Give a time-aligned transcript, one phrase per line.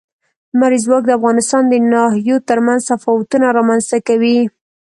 [0.53, 4.39] لمریز ځواک د افغانستان د ناحیو ترمنځ تفاوتونه رامنځ ته کوي.